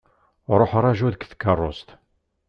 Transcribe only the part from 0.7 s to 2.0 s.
ṛaju deg tkeṛṛust.